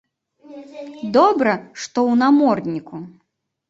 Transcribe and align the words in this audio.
Добра, 1.19 1.53
што 1.85 1.87
ў 2.09 2.13
намордніку. 2.25 2.95